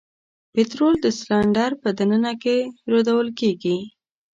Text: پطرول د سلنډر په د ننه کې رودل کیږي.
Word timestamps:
پطرول 0.53 0.95
د 1.01 1.07
سلنډر 1.19 1.71
په 1.81 1.89
د 1.97 1.99
ننه 2.11 2.33
کې 2.43 2.57
رودل 2.91 3.27
کیږي. 3.39 3.77